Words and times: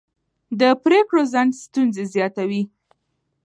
د 0.59 0.61
پرېکړو 0.83 1.21
ځنډ 1.33 1.51
ستونزې 1.63 2.03
زیاتوي 2.13 2.63